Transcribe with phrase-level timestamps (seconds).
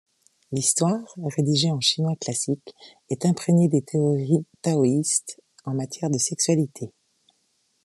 [0.51, 2.73] L'histoire, rédigée en chinois classique,
[3.11, 6.91] est imprégnée des théories taoïstes en matière de sexualité.